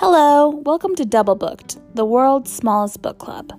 [0.00, 3.52] Hello, welcome to Double Booked, the world's smallest book club.